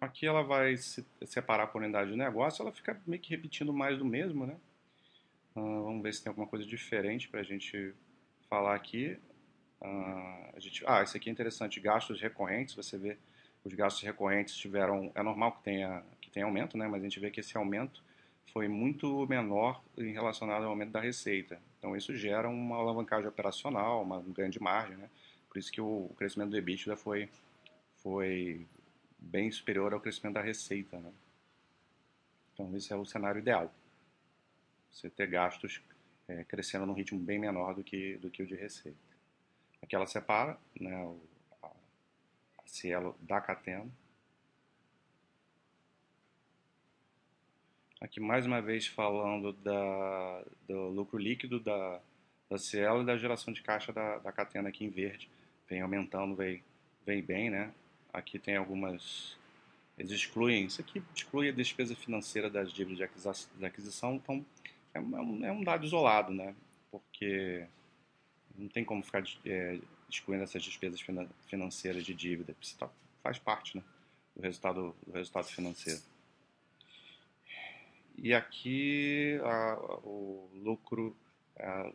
Aqui 0.00 0.26
ela 0.26 0.42
vai 0.42 0.76
se 0.76 1.06
separar 1.24 1.68
por 1.68 1.82
unidade 1.82 2.10
de 2.10 2.16
negócio, 2.16 2.62
ela 2.62 2.72
fica 2.72 3.00
meio 3.06 3.20
que 3.20 3.30
repetindo 3.30 3.72
mais 3.72 3.98
do 3.98 4.04
mesmo, 4.04 4.46
né? 4.46 4.56
Uh, 5.54 5.84
vamos 5.84 6.02
ver 6.02 6.12
se 6.12 6.22
tem 6.22 6.30
alguma 6.30 6.46
coisa 6.46 6.66
diferente 6.66 7.28
para 7.28 7.40
a 7.40 7.42
gente 7.42 7.94
falar 8.48 8.74
aqui. 8.74 9.18
Uh, 9.80 10.54
a 10.54 10.58
gente, 10.58 10.84
ah, 10.86 11.02
esse 11.02 11.16
aqui 11.16 11.30
é 11.30 11.32
interessante, 11.32 11.80
gastos 11.80 12.20
recorrentes, 12.20 12.74
você 12.74 12.98
vê 12.98 13.16
os 13.64 13.72
gastos 13.72 14.02
recorrentes 14.02 14.54
tiveram, 14.56 15.10
é 15.14 15.22
normal 15.22 15.52
que 15.52 15.62
tenha, 15.64 16.02
que 16.20 16.30
tenha 16.30 16.46
aumento, 16.46 16.78
né, 16.78 16.86
mas 16.86 17.00
a 17.00 17.04
gente 17.04 17.18
vê 17.18 17.30
que 17.30 17.40
esse 17.40 17.56
aumento 17.56 18.02
foi 18.52 18.68
muito 18.68 19.26
menor 19.26 19.82
em 19.98 20.12
relacionado 20.12 20.62
ao 20.62 20.70
aumento 20.70 20.92
da 20.92 21.00
receita. 21.00 21.60
Então 21.78 21.96
isso 21.96 22.14
gera 22.14 22.48
uma 22.48 22.76
alavancagem 22.76 23.28
operacional, 23.28 24.02
uma, 24.02 24.18
um 24.18 24.32
ganho 24.32 24.50
de 24.50 24.60
margem, 24.60 24.96
né? 24.96 25.10
Por 25.48 25.58
isso 25.58 25.72
que 25.72 25.80
o, 25.80 26.10
crescimento 26.16 26.50
do 26.50 26.56
EBITDA 26.56 26.96
foi, 26.96 27.28
foi 28.02 28.66
bem 29.26 29.50
superior 29.50 29.92
ao 29.92 30.00
crescimento 30.00 30.34
da 30.34 30.42
receita, 30.42 30.98
né? 30.98 31.12
Então 32.52 32.74
esse 32.76 32.92
é 32.92 32.96
o 32.96 33.04
cenário 33.04 33.38
ideal. 33.38 33.72
Você 34.90 35.10
ter 35.10 35.26
gastos 35.26 35.82
é, 36.28 36.42
crescendo 36.44 36.86
num 36.86 36.94
ritmo 36.94 37.18
bem 37.18 37.38
menor 37.38 37.74
do 37.74 37.84
que, 37.84 38.16
do 38.16 38.30
que 38.30 38.42
o 38.42 38.46
de 38.46 38.54
receita. 38.54 38.98
Aqui 39.82 39.94
ela 39.94 40.06
separa 40.06 40.58
né, 40.80 40.94
a, 41.62 41.66
a 41.66 42.66
Cielo 42.66 43.16
da 43.20 43.40
Catena. 43.40 43.90
Aqui 48.00 48.20
mais 48.20 48.46
uma 48.46 48.60
vez 48.60 48.86
falando 48.86 49.52
da, 49.52 50.44
do 50.66 50.88
lucro 50.88 51.18
líquido 51.18 51.60
da, 51.60 52.00
da 52.48 52.58
Cielo 52.58 53.02
e 53.02 53.06
da 53.06 53.16
geração 53.16 53.52
de 53.52 53.62
caixa 53.62 53.92
da, 53.92 54.18
da 54.18 54.32
Catena 54.32 54.68
aqui 54.68 54.84
em 54.84 54.90
verde. 54.90 55.28
Vem 55.68 55.80
aumentando, 55.80 56.34
vem, 56.34 56.62
vem 57.04 57.22
bem, 57.22 57.50
né? 57.50 57.72
Aqui 58.16 58.38
tem 58.38 58.56
algumas 58.56 59.36
eles 59.98 60.12
excluem, 60.12 60.66
isso 60.66 60.80
aqui 60.80 61.02
exclui 61.14 61.48
a 61.48 61.52
despesa 61.52 61.94
financeira 61.94 62.50
das 62.50 62.72
dívidas 62.72 63.10
de 63.58 63.64
aquisição, 63.64 64.14
então 64.14 64.44
é, 64.92 65.00
um, 65.00 65.44
é 65.44 65.52
um 65.52 65.62
dado 65.62 65.86
isolado, 65.86 66.32
né? 66.32 66.54
Porque 66.90 67.66
não 68.54 68.68
tem 68.68 68.84
como 68.84 69.02
ficar 69.02 69.22
é, 69.44 69.78
excluindo 70.08 70.44
essas 70.44 70.62
despesas 70.62 71.00
financeiras 71.46 72.04
de 72.04 72.14
dívida, 72.14 72.54
tá, 72.78 72.90
faz 73.22 73.38
parte 73.38 73.76
né, 73.76 73.82
do, 74.34 74.42
resultado, 74.42 74.96
do 75.06 75.12
resultado 75.12 75.46
financeiro. 75.46 76.00
E 78.18 78.32
aqui 78.32 79.38
a, 79.44 79.78
o 80.04 80.50
lucro, 80.62 81.16
a, 81.58 81.90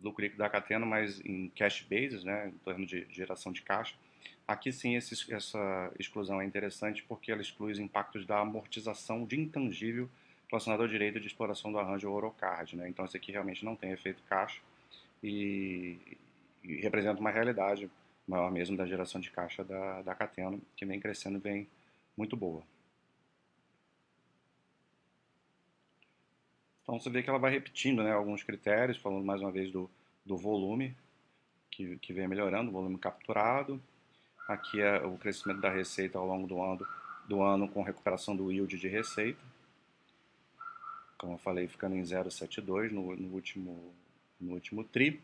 lucro 0.00 0.22
líquido 0.22 0.38
da 0.38 0.50
Catena, 0.50 0.86
mas 0.86 1.20
em 1.24 1.48
cash 1.50 1.82
basis, 1.82 2.22
né, 2.22 2.48
em 2.48 2.58
termos 2.58 2.88
de 2.88 3.06
geração 3.10 3.52
de 3.52 3.62
caixa, 3.62 3.94
Aqui 4.46 4.72
sim 4.72 4.94
esse, 4.94 5.32
essa 5.32 5.92
exclusão 5.98 6.40
é 6.40 6.44
interessante 6.44 7.02
porque 7.02 7.32
ela 7.32 7.40
exclui 7.40 7.72
os 7.72 7.78
impactos 7.78 8.24
da 8.24 8.40
amortização 8.40 9.24
de 9.24 9.38
intangível 9.38 10.08
relacionado 10.48 10.82
ao 10.82 10.88
direito 10.88 11.18
de 11.18 11.26
exploração 11.26 11.72
do 11.72 11.78
arranjo 11.78 12.10
Orocard. 12.10 12.76
Né? 12.76 12.88
Então 12.88 13.04
esse 13.04 13.16
aqui 13.16 13.32
realmente 13.32 13.64
não 13.64 13.74
tem 13.74 13.90
efeito 13.90 14.22
caixa 14.28 14.60
e, 15.22 15.98
e, 16.62 16.76
representa 16.76 17.20
uma 17.20 17.30
realidade 17.30 17.90
maior 18.26 18.50
mesmo 18.50 18.76
da 18.76 18.86
geração 18.86 19.20
de 19.20 19.30
caixa 19.30 19.64
da, 19.64 20.02
da 20.02 20.14
Cateno, 20.14 20.60
que 20.76 20.86
vem 20.86 21.00
crescendo 21.00 21.40
vem 21.40 21.66
muito 22.16 22.36
boa. 22.36 22.62
Então 26.82 27.00
você 27.00 27.10
vê 27.10 27.20
que 27.20 27.28
ela 27.28 27.38
vai 27.38 27.50
repetindo 27.50 28.02
né, 28.02 28.12
alguns 28.12 28.44
critérios, 28.44 28.96
falando 28.96 29.24
mais 29.24 29.40
uma 29.40 29.50
vez 29.50 29.72
do, 29.72 29.90
do 30.24 30.36
volume, 30.36 30.96
que, 31.68 31.98
que 31.98 32.12
vem 32.12 32.28
melhorando, 32.28 32.70
volume 32.70 32.96
capturado, 32.96 33.82
Aqui 34.48 34.80
é 34.80 35.04
o 35.04 35.18
crescimento 35.18 35.60
da 35.60 35.70
receita 35.70 36.18
ao 36.18 36.26
longo 36.26 36.46
do 36.46 36.62
ano, 36.62 36.86
do 37.28 37.42
ano 37.42 37.68
com 37.68 37.82
recuperação 37.82 38.36
do 38.36 38.52
yield 38.52 38.78
de 38.78 38.86
receita. 38.86 39.40
Como 41.18 41.34
eu 41.34 41.38
falei, 41.38 41.66
ficando 41.66 41.96
em 41.96 42.02
0,72 42.02 42.92
no, 42.92 43.16
no, 43.16 43.34
último, 43.34 43.92
no 44.40 44.52
último 44.52 44.84
TRI. 44.84 45.20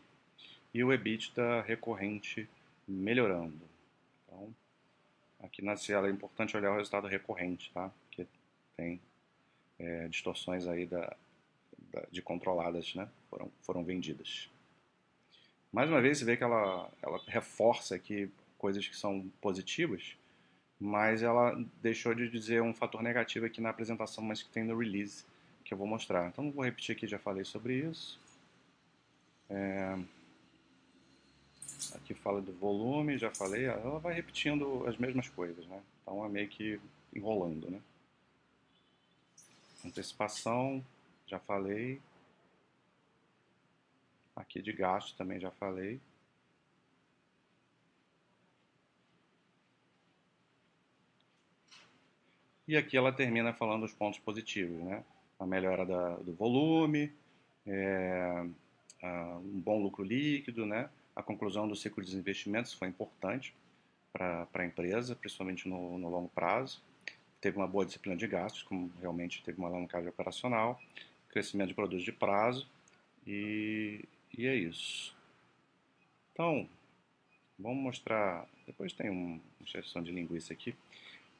E 0.73 0.83
o 0.83 0.91
EBITDA 0.91 1.61
recorrente 1.61 2.49
melhorando. 2.85 3.61
Então, 4.27 4.53
aqui 5.41 5.63
na 5.63 5.77
Cielo 5.77 6.07
é 6.07 6.09
importante 6.09 6.57
olhar 6.57 6.71
o 6.71 6.75
resultado 6.75 7.07
recorrente, 7.07 7.71
tá? 7.73 7.91
Porque 8.07 8.27
tem 8.75 8.99
é, 9.79 10.07
distorções 10.09 10.67
aí 10.67 10.85
da, 10.85 11.15
da, 11.93 12.03
de 12.11 12.21
controladas, 12.21 12.93
né? 12.95 13.07
Foram, 13.29 13.51
foram 13.61 13.83
vendidas. 13.85 14.49
Mais 15.71 15.89
uma 15.89 16.01
vez, 16.01 16.17
você 16.17 16.25
vê 16.25 16.35
que 16.35 16.43
ela, 16.43 16.91
ela 17.01 17.21
reforça 17.27 17.95
aqui 17.95 18.29
coisas 18.63 18.87
que 18.87 18.95
são 18.95 19.29
positivas, 19.41 20.15
mas 20.79 21.21
ela 21.21 21.53
deixou 21.81 22.15
de 22.15 22.29
dizer 22.29 22.61
um 22.61 22.73
fator 22.73 23.03
negativo 23.03 23.45
aqui 23.45 23.59
na 23.59 23.69
apresentação, 23.69 24.23
mas 24.23 24.41
que 24.41 24.47
tem 24.47 24.63
no 24.63 24.77
release, 24.77 25.25
que 25.65 25.73
eu 25.73 25.77
vou 25.77 25.85
mostrar. 25.85 26.29
Então, 26.29 26.49
vou 26.49 26.63
repetir 26.63 26.95
aqui, 26.95 27.05
já 27.05 27.19
falei 27.19 27.43
sobre 27.43 27.79
isso. 27.79 28.17
É... 29.49 29.99
Aqui 31.93 32.13
fala 32.13 32.41
do 32.41 32.53
volume, 32.53 33.17
já 33.17 33.29
falei. 33.31 33.65
Ela 33.65 33.99
vai 33.99 34.13
repetindo 34.13 34.87
as 34.87 34.95
mesmas 34.95 35.27
coisas, 35.27 35.67
né? 35.67 35.83
Então, 36.01 36.23
é 36.23 36.29
meio 36.29 36.47
que 36.47 36.79
enrolando, 37.13 37.69
né? 37.69 37.81
Antecipação, 39.85 40.81
já 41.27 41.37
falei. 41.37 41.99
Aqui 44.33 44.61
de 44.61 44.71
gasto 44.71 45.17
também 45.17 45.37
já 45.37 45.51
falei. 45.51 45.99
E 52.67 52.77
aqui 52.77 52.95
ela 52.95 53.11
termina 53.11 53.53
falando 53.53 53.83
os 53.83 53.93
pontos 53.93 54.19
positivos, 54.19 54.81
né? 54.83 55.03
A 55.39 55.45
melhora 55.45 55.85
da, 55.85 56.15
do 56.17 56.33
volume, 56.33 57.11
é, 57.67 58.45
a, 59.01 59.37
um 59.37 59.59
bom 59.59 59.81
lucro 59.81 60.03
líquido, 60.03 60.65
né? 60.65 60.89
A 61.15 61.21
conclusão 61.21 61.67
do 61.67 61.75
ciclo 61.75 62.03
de 62.03 62.15
investimentos 62.15 62.73
foi 62.73 62.87
importante 62.87 63.53
para 64.13 64.47
a 64.53 64.65
empresa, 64.65 65.15
principalmente 65.15 65.67
no, 65.67 65.97
no, 65.97 66.09
longo 66.09 66.29
prazo. 66.29 66.81
Teve 67.41 67.57
uma 67.57 67.67
boa 67.67 67.85
disciplina 67.85 68.15
de 68.15 68.27
gastos, 68.27 68.63
como 68.63 68.91
realmente 69.01 69.43
teve 69.43 69.57
uma 69.57 69.67
alavancagem 69.67 70.07
operacional, 70.07 70.79
crescimento 71.29 71.69
de 71.69 71.73
produtos 71.73 72.05
de 72.05 72.11
prazo 72.11 72.67
e, 73.27 74.05
e 74.37 74.47
é 74.47 74.55
isso. 74.55 75.15
Então, 76.31 76.67
vamos 77.59 77.83
mostrar. 77.83 78.47
Depois 78.65 78.93
tem 78.93 79.09
um, 79.09 79.33
uma 79.33 79.41
inserção 79.61 80.01
de 80.01 80.11
linguiça 80.11 80.53
aqui. 80.53 80.73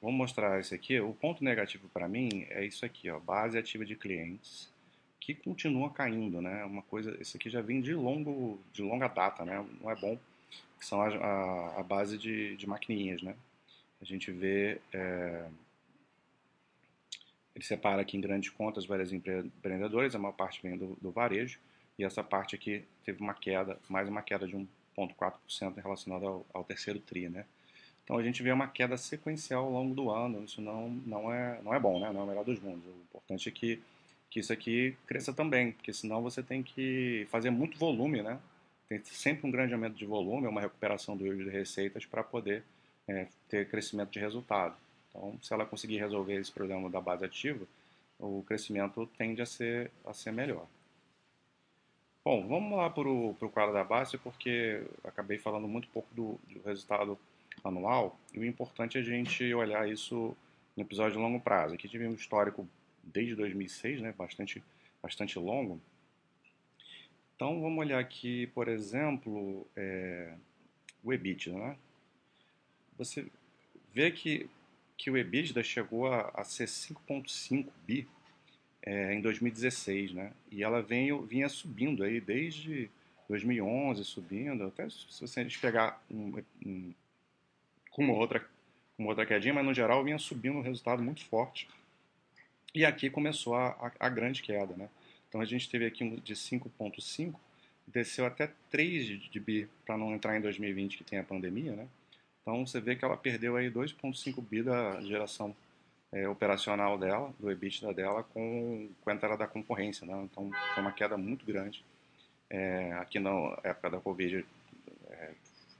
Vamos 0.03 0.17
mostrar 0.17 0.59
isso 0.59 0.75
aqui. 0.75 0.99
O 0.99 1.13
ponto 1.13 1.41
negativo 1.45 1.87
para 1.87 2.09
mim 2.09 2.45
é 2.49 2.65
isso 2.65 2.85
aqui, 2.85 3.09
ó, 3.09 3.21
base 3.21 3.57
ativa 3.57 3.85
de 3.85 3.95
clientes, 3.95 4.69
que 5.17 5.33
continua 5.33 5.89
caindo, 5.91 6.41
né? 6.41 6.65
Uma 6.65 6.81
coisa, 6.81 7.15
isso 7.21 7.37
aqui 7.37 7.49
já 7.49 7.61
vem 7.61 7.79
de 7.79 7.93
longo, 7.95 8.59
de 8.73 8.81
longa 8.81 9.07
data, 9.07 9.45
né? 9.45 9.65
Não 9.81 9.89
é 9.89 9.95
bom. 9.95 10.19
Que 10.77 10.85
são 10.85 11.01
a, 11.01 11.07
a, 11.07 11.79
a 11.79 11.83
base 11.83 12.17
de, 12.17 12.57
de 12.57 12.67
maquininhas, 12.67 13.21
né? 13.21 13.33
A 14.01 14.03
gente 14.03 14.29
vê, 14.29 14.81
é, 14.91 15.47
ele 17.55 17.63
separa 17.63 18.01
aqui 18.01 18.17
em 18.17 18.21
grandes 18.21 18.49
contas 18.49 18.85
várias 18.85 19.13
empreendedoras, 19.13 20.13
a 20.13 20.19
maior 20.19 20.33
parte 20.33 20.61
vem 20.61 20.77
do, 20.77 20.97
do 21.01 21.11
varejo, 21.11 21.61
e 21.97 22.03
essa 22.03 22.21
parte 22.21 22.55
aqui 22.55 22.83
teve 23.05 23.21
uma 23.21 23.33
queda, 23.33 23.79
mais 23.87 24.09
uma 24.09 24.21
queda 24.21 24.45
de 24.45 24.53
1,4% 24.97 25.81
relacionada 25.81 26.25
ao, 26.25 26.45
ao 26.53 26.65
terceiro 26.65 26.99
TRI, 26.99 27.29
né? 27.29 27.45
Então 28.03 28.17
a 28.17 28.23
gente 28.23 28.43
vê 28.43 28.51
uma 28.51 28.67
queda 28.67 28.97
sequencial 28.97 29.65
ao 29.65 29.71
longo 29.71 29.95
do 29.95 30.09
ano. 30.09 30.43
Isso 30.43 30.61
não, 30.61 30.89
não, 30.89 31.33
é, 31.33 31.61
não 31.63 31.73
é 31.73 31.79
bom, 31.79 31.99
né? 31.99 32.11
não 32.11 32.21
é 32.21 32.23
o 32.23 32.27
melhor 32.27 32.45
dos 32.45 32.59
mundos. 32.59 32.85
O 32.85 33.03
importante 33.03 33.47
é 33.47 33.51
que, 33.51 33.81
que 34.29 34.39
isso 34.39 34.51
aqui 34.51 34.97
cresça 35.07 35.33
também, 35.33 35.71
porque 35.71 35.93
senão 35.93 36.21
você 36.21 36.43
tem 36.43 36.61
que 36.61 37.27
fazer 37.29 37.49
muito 37.49 37.77
volume, 37.77 38.21
né? 38.21 38.39
Tem 38.89 39.01
sempre 39.05 39.47
um 39.47 39.51
grande 39.51 39.73
aumento 39.73 39.95
de 39.95 40.05
volume, 40.05 40.47
uma 40.47 40.61
recuperação 40.61 41.15
do 41.15 41.23
de 41.23 41.49
receitas 41.49 42.05
para 42.05 42.23
poder 42.23 42.63
é, 43.07 43.27
ter 43.47 43.69
crescimento 43.69 44.11
de 44.11 44.19
resultado. 44.19 44.75
Então, 45.09 45.37
se 45.41 45.53
ela 45.53 45.65
conseguir 45.65 45.97
resolver 45.97 46.35
esse 46.35 46.51
problema 46.51 46.89
da 46.89 46.99
base 46.99 47.23
ativa, 47.23 47.65
o 48.19 48.43
crescimento 48.45 49.09
tende 49.17 49.41
a 49.41 49.45
ser, 49.45 49.91
a 50.05 50.13
ser 50.13 50.31
melhor. 50.31 50.67
Bom, 52.25 52.47
vamos 52.47 52.77
lá 52.77 52.89
para 52.89 53.09
o 53.09 53.35
quadro 53.51 53.73
da 53.73 53.83
base, 53.83 54.17
porque 54.17 54.81
acabei 55.03 55.37
falando 55.37 55.67
muito 55.67 55.87
pouco 55.89 56.07
do, 56.15 56.39
do 56.49 56.61
resultado 56.65 57.17
anual, 57.63 58.19
e 58.33 58.39
o 58.39 58.45
importante 58.45 58.97
é 58.97 59.01
a 59.01 59.03
gente 59.03 59.53
olhar 59.53 59.89
isso 59.89 60.35
no 60.75 60.83
episódio 60.83 61.13
de 61.13 61.23
longo 61.23 61.39
prazo. 61.39 61.75
Aqui 61.75 61.87
tivemos 61.87 62.15
um 62.15 62.19
histórico 62.19 62.67
desde 63.03 63.35
2006, 63.35 64.01
né, 64.01 64.13
bastante, 64.17 64.63
bastante 65.01 65.37
longo. 65.37 65.81
Então 67.35 67.61
vamos 67.61 67.79
olhar 67.79 67.99
aqui, 67.99 68.47
por 68.47 68.67
exemplo, 68.67 69.67
é, 69.75 70.33
o 71.03 71.11
EBITDA. 71.11 71.51
Né? 71.51 71.77
Você 72.97 73.27
vê 73.91 74.11
que, 74.11 74.49
que 74.97 75.11
o 75.11 75.17
EBITDA 75.17 75.63
chegou 75.63 76.07
a, 76.07 76.31
a 76.33 76.43
ser 76.43 76.67
5,5 76.67 77.67
bi 77.85 78.07
é, 78.81 79.13
em 79.13 79.21
2016, 79.21 80.13
né? 80.13 80.31
e 80.51 80.63
ela 80.63 80.81
veio, 80.81 81.21
vinha 81.23 81.49
subindo 81.49 82.03
aí 82.03 82.21
desde 82.21 82.89
2011, 83.27 84.03
subindo, 84.03 84.63
até 84.65 84.89
se 84.89 85.19
você 85.19 85.45
pegar 85.59 86.03
um, 86.09 86.41
um 86.65 86.93
com 87.93 88.09
outra, 88.09 88.45
com 88.97 89.05
outra 89.05 89.25
quedinha, 89.25 89.53
mas 89.53 89.65
no 89.65 89.73
geral 89.73 90.03
vinha 90.03 90.17
subindo 90.17 90.57
um 90.57 90.61
resultado 90.61 91.01
muito 91.01 91.23
forte. 91.25 91.67
E 92.75 92.83
aqui 92.83 93.09
começou 93.09 93.55
a, 93.55 93.67
a, 93.69 93.91
a 94.07 94.09
grande 94.09 94.41
queda, 94.41 94.75
né? 94.75 94.89
Então 95.29 95.39
a 95.39 95.45
gente 95.45 95.69
teve 95.69 95.85
aqui 95.85 96.03
um 96.03 96.15
de 96.15 96.33
5.5, 96.33 97.35
desceu 97.87 98.25
até 98.25 98.51
3 98.69 99.21
de 99.29 99.39
bi 99.39 99.69
para 99.85 99.97
não 99.97 100.13
entrar 100.13 100.35
em 100.37 100.41
2020 100.41 100.97
que 100.97 101.03
tem 101.03 101.19
a 101.19 101.23
pandemia, 101.23 101.75
né? 101.75 101.87
Então 102.41 102.65
você 102.65 102.81
vê 102.81 102.95
que 102.95 103.05
ela 103.05 103.15
perdeu 103.15 103.55
aí 103.55 103.69
2.5 103.69 104.41
bi 104.41 104.63
da 104.63 104.99
geração 105.01 105.55
é, 106.11 106.27
operacional 106.27 106.97
dela, 106.97 107.33
do 107.39 107.49
EBITDA 107.49 107.93
dela, 107.93 108.23
com, 108.23 108.89
com 109.01 109.09
a 109.09 109.13
entrada 109.13 109.37
da 109.37 109.47
concorrência, 109.47 110.05
né? 110.05 110.13
Então 110.23 110.51
foi 110.73 110.83
uma 110.83 110.91
queda 110.91 111.17
muito 111.17 111.45
grande. 111.45 111.83
É, 112.49 112.91
aqui 112.93 113.19
na 113.19 113.31
época 113.63 113.89
da 113.89 113.99
Covid 113.99 114.45
é, 115.09 115.31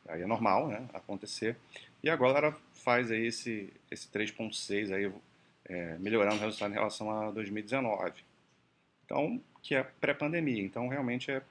aí 0.08 0.22
é 0.22 0.26
normal, 0.26 0.68
né? 0.68 0.88
Acontecer. 0.94 1.58
E 2.04 2.10
agora 2.10 2.40
ela 2.40 2.58
faz 2.74 3.10
aí 3.10 3.28
esse, 3.28 3.72
esse 3.90 4.10
3.6 4.10 4.94
aí, 4.94 5.12
é, 5.66 5.98
melhorando 6.00 6.36
o 6.36 6.40
resultado 6.40 6.72
em 6.72 6.76
relação 6.76 7.10
a 7.10 7.32
2019. 7.32 8.22
Então, 9.06 9.42
que 9.62 9.74
é 9.74 9.84
pré-pandemia. 9.84 10.62
Então, 10.62 10.90
realmente 10.90 11.32
é, 11.32 11.42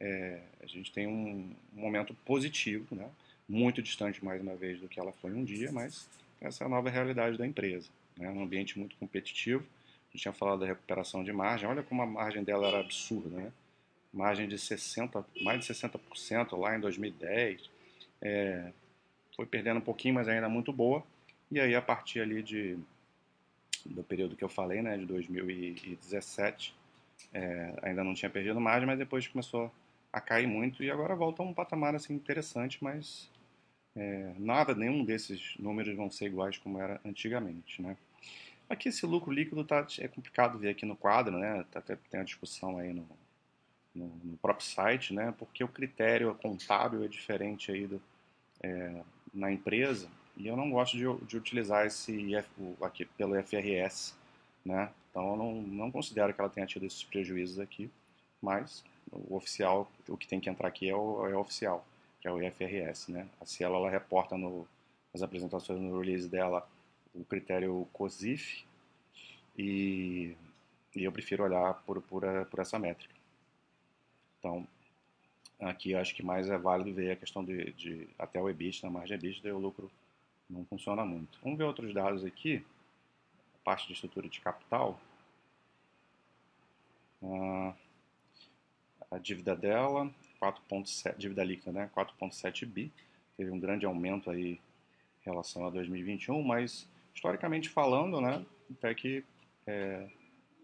é, 0.00 0.40
a 0.60 0.66
gente 0.66 0.90
tem 0.90 1.06
um, 1.06 1.54
momento 1.72 2.12
positivo, 2.24 2.94
né? 2.94 3.08
muito 3.48 3.80
distante 3.80 4.24
mais 4.24 4.42
uma 4.42 4.56
vez 4.56 4.80
do 4.80 4.88
que 4.88 4.98
ela 4.98 5.12
foi 5.12 5.32
um 5.32 5.44
dia, 5.44 5.70
mas 5.70 6.08
essa 6.40 6.64
é 6.64 6.66
a 6.66 6.70
nova 6.70 6.90
realidade 6.90 7.38
da 7.38 7.46
empresa. 7.46 7.88
Né? 8.16 8.28
Um 8.28 8.42
ambiente 8.42 8.78
muito 8.78 8.96
competitivo. 8.96 9.62
A 9.62 10.12
gente 10.12 10.22
tinha 10.22 10.32
falado 10.32 10.60
da 10.60 10.66
recuperação 10.66 11.22
de 11.22 11.32
margem. 11.32 11.68
Olha 11.68 11.84
como 11.84 12.02
a 12.02 12.06
margem 12.06 12.42
dela 12.42 12.66
era 12.66 12.80
absurda, 12.80 13.28
né? 13.28 13.52
Margem 14.12 14.48
de 14.48 14.58
60, 14.58 15.24
mais 15.40 15.64
de 15.64 15.72
60% 15.72 16.58
lá 16.58 16.76
em 16.76 16.80
2010. 16.80 17.70
É, 18.20 18.72
foi 19.40 19.46
perdendo 19.46 19.78
um 19.78 19.82
pouquinho, 19.82 20.16
mas 20.16 20.28
ainda 20.28 20.50
muito 20.50 20.70
boa. 20.70 21.02
E 21.50 21.58
aí, 21.58 21.74
a 21.74 21.80
partir 21.80 22.20
ali 22.20 22.42
de, 22.42 22.78
do 23.86 24.04
período 24.04 24.36
que 24.36 24.44
eu 24.44 24.50
falei, 24.50 24.82
né, 24.82 24.98
de 24.98 25.06
2017, 25.06 26.74
é, 27.32 27.72
ainda 27.80 28.04
não 28.04 28.12
tinha 28.12 28.28
perdido 28.28 28.60
margem, 28.60 28.86
mas 28.86 28.98
depois 28.98 29.26
começou 29.26 29.72
a 30.12 30.20
cair 30.20 30.46
muito 30.46 30.84
e 30.84 30.90
agora 30.90 31.16
volta 31.16 31.42
a 31.42 31.46
um 31.46 31.54
patamar 31.54 31.94
assim 31.94 32.12
interessante, 32.12 32.84
mas 32.84 33.30
é, 33.96 34.34
nada, 34.36 34.74
nenhum 34.74 35.06
desses 35.06 35.54
números 35.58 35.96
vão 35.96 36.10
ser 36.10 36.26
iguais 36.26 36.58
como 36.58 36.78
era 36.78 37.00
antigamente, 37.02 37.80
né? 37.80 37.96
Aqui 38.68 38.90
esse 38.90 39.06
lucro 39.06 39.32
líquido 39.32 39.64
tá, 39.64 39.86
é 40.00 40.06
complicado 40.06 40.58
ver 40.58 40.68
aqui 40.68 40.84
no 40.84 40.94
quadro, 40.94 41.38
né? 41.38 41.64
Tá, 41.70 41.80
tem 41.80 41.96
uma 42.12 42.24
discussão 42.24 42.76
aí 42.76 42.92
no, 42.92 43.08
no, 43.94 44.06
no, 44.22 44.36
próprio 44.36 44.66
site, 44.66 45.14
né? 45.14 45.32
Porque 45.38 45.64
o 45.64 45.68
critério 45.68 46.34
contábil 46.34 47.02
é 47.02 47.08
diferente 47.08 47.72
aí 47.72 47.86
do, 47.86 48.02
é, 48.62 49.02
na 49.32 49.52
empresa 49.52 50.08
e 50.36 50.46
eu 50.46 50.56
não 50.56 50.70
gosto 50.70 50.96
de, 50.96 51.04
de 51.26 51.36
utilizar 51.36 51.86
esse 51.86 52.34
aqui 52.82 53.04
pelo 53.04 53.40
FRS, 53.42 54.14
né? 54.64 54.90
Então 55.10 55.30
eu 55.30 55.36
não, 55.36 55.62
não 55.62 55.90
considero 55.90 56.32
que 56.32 56.40
ela 56.40 56.50
tenha 56.50 56.66
tido 56.66 56.86
esses 56.86 57.02
prejuízos 57.02 57.58
aqui, 57.58 57.90
mas 58.40 58.84
o 59.12 59.36
oficial, 59.36 59.90
o 60.08 60.16
que 60.16 60.26
tem 60.26 60.40
que 60.40 60.48
entrar 60.48 60.68
aqui 60.68 60.88
é 60.88 60.94
o, 60.94 61.26
é 61.26 61.34
o 61.34 61.40
oficial 61.40 61.84
que 62.20 62.28
é 62.28 62.32
o 62.32 62.42
IFRS, 62.42 63.10
né? 63.10 63.26
A 63.40 63.46
Cielo 63.46 63.76
ela 63.76 63.90
reporta 63.90 64.36
no, 64.36 64.68
nas 65.12 65.22
apresentações 65.22 65.80
no 65.80 65.98
release 65.98 66.28
dela 66.28 66.68
o 67.14 67.24
critério 67.24 67.88
COSIF 67.92 68.64
e, 69.56 70.36
e 70.94 71.04
eu 71.04 71.10
prefiro 71.10 71.44
olhar 71.44 71.74
por, 71.86 72.00
por, 72.02 72.22
por 72.50 72.60
essa 72.60 72.78
métrica. 72.78 73.14
Então, 74.38 74.66
aqui 75.60 75.94
acho 75.94 76.14
que 76.14 76.22
mais 76.22 76.48
é 76.48 76.56
válido 76.56 76.94
ver 76.94 77.12
a 77.12 77.16
questão 77.16 77.44
de, 77.44 77.72
de 77.72 78.08
até 78.18 78.40
o 78.40 78.48
EBIT, 78.48 78.82
na 78.82 78.90
margem 78.90 79.16
EBIT, 79.16 79.42
daí 79.42 79.52
o 79.52 79.58
lucro 79.58 79.90
não 80.48 80.64
funciona 80.64 81.04
muito. 81.04 81.38
Vamos 81.42 81.58
ver 81.58 81.64
outros 81.64 81.92
dados 81.92 82.24
aqui, 82.24 82.64
parte 83.64 83.86
de 83.86 83.92
estrutura 83.92 84.28
de 84.28 84.40
capital. 84.40 85.00
Ah, 87.22 87.74
a 89.10 89.18
dívida 89.18 89.54
dela, 89.54 90.10
4.7, 90.40 91.16
dívida 91.16 91.44
líquida, 91.44 91.72
né, 91.72 91.90
4.7 91.94 92.64
bi, 92.64 92.90
teve 93.36 93.50
um 93.50 93.60
grande 93.60 93.84
aumento 93.84 94.30
aí 94.30 94.52
em 94.52 95.24
relação 95.24 95.66
a 95.66 95.70
2021, 95.70 96.42
mas 96.42 96.88
historicamente 97.14 97.68
falando, 97.68 98.20
né, 98.20 98.44
até 98.70 98.94
que 98.94 99.24
é 99.66 100.08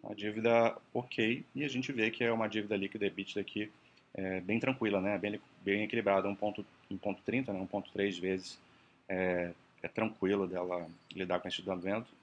uma 0.02 0.14
dívida 0.14 0.78
ok, 0.94 1.44
e 1.54 1.64
a 1.64 1.68
gente 1.68 1.92
vê 1.92 2.10
que 2.10 2.24
é 2.24 2.32
uma 2.32 2.48
dívida 2.48 2.76
líquida 2.76 3.06
EBITDA 3.06 3.40
aqui 3.40 3.70
é, 4.16 4.40
bem 4.40 4.58
tranquila, 4.58 5.00
né, 5.00 5.18
bem, 5.18 5.38
bem 5.62 5.82
equilibrada, 5.84 6.26
1.30, 6.28 7.52
né, 7.52 7.68
1.3 7.70 8.20
vezes 8.20 8.58
é, 9.08 9.52
é 9.82 9.88
tranquilo 9.88 10.46
dela 10.46 10.88
lidar 11.12 11.38
com 11.38 11.48
esse 11.48 11.62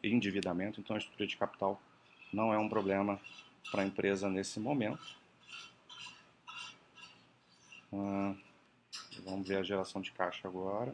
endividamento, 0.04 0.80
então 0.80 0.96
a 0.96 1.00
estrutura 1.00 1.28
de 1.28 1.38
capital 1.38 1.80
não 2.34 2.52
é 2.52 2.58
um 2.58 2.68
problema 2.68 3.22
para 3.72 3.84
a 3.84 3.86
empresa 3.86 4.28
nesse 4.28 4.60
momento. 4.60 5.16
Hum, 7.92 8.36
vamos 9.24 9.48
ver 9.48 9.58
a 9.58 9.64
geração 9.64 10.02
de 10.02 10.12
caixa 10.12 10.48
agora. 10.48 10.94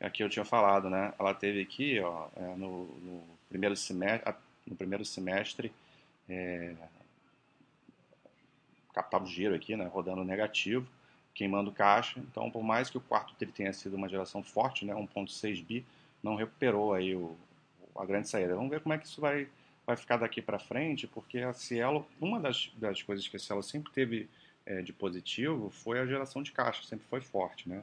Aqui 0.00 0.22
eu 0.22 0.30
tinha 0.30 0.44
falado, 0.44 0.88
né? 0.88 1.12
Ela 1.18 1.34
teve 1.34 1.60
aqui, 1.60 2.00
ó, 2.00 2.28
é, 2.36 2.54
no, 2.56 2.86
no, 2.86 3.22
primeiro 3.48 3.76
semestre, 3.76 4.34
no 4.66 4.76
primeiro 4.76 5.04
semestre, 5.04 5.72
é, 6.28 6.74
capital 9.06 9.20
de 9.22 9.32
giro 9.32 9.54
aqui, 9.54 9.76
né? 9.76 9.86
Rodando 9.86 10.24
negativo, 10.24 10.86
queimando 11.34 11.72
caixa. 11.72 12.20
Então, 12.20 12.50
por 12.50 12.62
mais 12.62 12.90
que 12.90 12.98
o 12.98 13.00
quarto 13.00 13.34
tri 13.34 13.50
tenha 13.50 13.72
sido 13.72 13.96
uma 13.96 14.08
geração 14.08 14.42
forte, 14.42 14.84
né? 14.84 14.94
1.6 14.94 15.64
bi, 15.64 15.84
não 16.22 16.34
recuperou 16.34 16.92
aí 16.92 17.14
o, 17.14 17.36
a 17.96 18.04
grande 18.04 18.28
saída. 18.28 18.54
Vamos 18.54 18.70
ver 18.70 18.80
como 18.80 18.94
é 18.94 18.98
que 18.98 19.06
isso 19.06 19.20
vai 19.20 19.48
vai 19.86 19.96
ficar 19.96 20.16
daqui 20.16 20.42
para 20.42 20.58
frente, 20.58 21.06
porque 21.06 21.38
a 21.38 21.52
Cielo, 21.52 22.04
uma 22.20 22.40
das, 22.40 22.70
das 22.76 23.00
coisas 23.02 23.26
que 23.28 23.36
a 23.36 23.38
Cielo 23.38 23.62
sempre 23.62 23.92
teve 23.92 24.28
é, 24.66 24.82
de 24.82 24.92
positivo 24.92 25.70
foi 25.70 26.00
a 26.00 26.06
geração 26.06 26.42
de 26.42 26.50
caixa, 26.50 26.82
sempre 26.82 27.06
foi 27.08 27.20
forte, 27.20 27.68
né? 27.68 27.82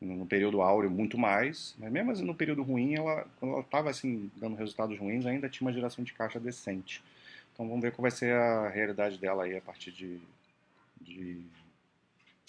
No 0.00 0.26
período 0.26 0.60
áureo, 0.60 0.90
muito 0.90 1.16
mais, 1.16 1.74
mas 1.78 1.90
mesmo 1.90 2.10
assim, 2.10 2.24
no 2.24 2.34
período 2.34 2.62
ruim, 2.62 2.94
ela, 2.94 3.26
quando 3.38 3.52
ela 3.52 3.60
estava 3.62 3.90
assim, 3.90 4.30
dando 4.36 4.56
resultados 4.56 4.98
ruins, 4.98 5.26
ainda 5.26 5.48
tinha 5.48 5.66
uma 5.66 5.72
geração 5.72 6.04
de 6.04 6.12
caixa 6.12 6.38
decente. 6.38 7.02
Então 7.52 7.66
vamos 7.66 7.82
ver 7.82 7.92
qual 7.92 8.02
vai 8.02 8.10
ser 8.10 8.32
a 8.32 8.68
realidade 8.68 9.18
dela 9.18 9.44
aí 9.44 9.56
a 9.56 9.60
partir 9.60 9.90
de, 9.90 10.20
de 11.08 11.44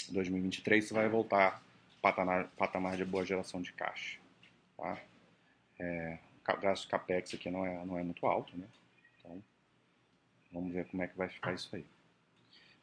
2023, 0.10 0.86
se 0.86 0.94
vai 0.94 1.08
voltar 1.08 1.64
patamar, 2.02 2.48
patamar 2.58 2.98
de 2.98 3.06
boa 3.06 3.26
geração 3.26 3.62
de 3.62 3.72
caixa. 3.74 4.20
Tá? 4.78 4.98
É, 5.80 6.18
o 6.48 6.58
gasto 6.60 6.90
capex 6.90 7.34
aqui 7.34 7.50
não 7.50 7.66
é, 7.66 7.86
não 7.86 7.98
é 7.98 8.04
muito 8.04 8.26
alto, 8.26 8.58
né? 8.58 8.66
Então, 9.20 9.44
vamos 10.52 10.74
ver 10.74 10.86
como 10.86 11.04
é 11.04 11.08
que 11.08 11.18
vai 11.18 11.30
ficar 11.30 11.54
isso 11.54 11.76
aí. 11.76 11.86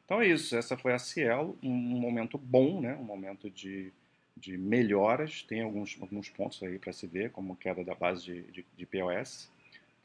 Então 0.05 0.21
é 0.21 0.27
isso, 0.27 0.55
essa 0.55 0.77
foi 0.77 0.93
a 0.93 0.99
Cielo, 0.99 1.57
um 1.61 1.69
momento 1.69 2.37
bom, 2.37 2.79
né? 2.79 2.95
um 2.95 3.03
momento 3.03 3.49
de, 3.49 3.91
de 4.37 4.57
melhoras, 4.57 5.43
tem 5.43 5.61
alguns, 5.61 5.97
alguns 5.99 6.29
pontos 6.29 6.63
aí 6.63 6.79
para 6.79 6.93
se 6.93 7.05
ver, 7.05 7.31
como 7.31 7.57
queda 7.57 7.83
da 7.83 7.93
base 7.93 8.23
de, 8.23 8.41
de, 8.43 8.65
de 8.77 8.85
POS, 8.85 9.51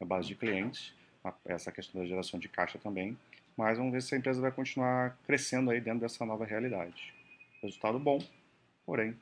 da 0.01 0.05
base 0.05 0.27
de 0.27 0.35
clientes, 0.35 0.93
essa 1.45 1.71
questão 1.71 2.01
da 2.01 2.07
geração 2.07 2.41
de 2.41 2.49
caixa 2.49 2.81
também, 2.81 3.17
mas 3.57 3.79
vamos 3.79 3.93
ver 3.93 4.03
se 4.03 4.15
a 4.15 4.19
empresa 4.19 4.41
vai 4.41 4.51
continuar 4.51 5.17
crescendo 5.25 5.71
aí 5.71 5.81
dentro 5.81 6.01
dessa 6.01 6.25
nova 6.27 6.45
realidade. 6.45 7.15
Resultado 7.63 7.99
bom, 7.99 8.19
porém, 8.85 9.17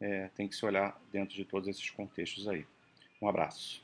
é, 0.00 0.28
tem 0.34 0.48
que 0.48 0.56
se 0.56 0.64
olhar 0.64 0.98
dentro 1.12 1.34
de 1.34 1.44
todos 1.44 1.68
esses 1.68 1.90
contextos 1.90 2.48
aí. 2.48 2.66
Um 3.20 3.28
abraço. 3.28 3.83